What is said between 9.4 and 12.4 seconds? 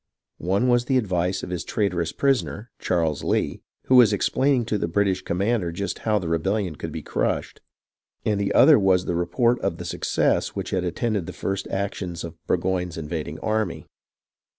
of the success which had attended the first actions of